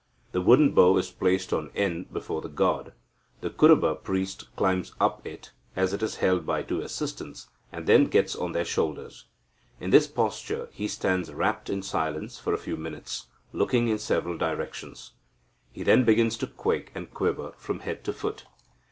[0.31, 2.93] The wooden bow is placed on end before the god.
[3.41, 8.05] The Kuruba priest climbs up it, as it is held by two assistants, and then
[8.05, 9.25] gets on their shoulders.
[9.79, 14.39] In this posture he stands rapt in silence for a few minutes, looking in several
[14.39, 15.11] directions.
[15.71, 18.47] He then begins to quake and quiver from head to foot.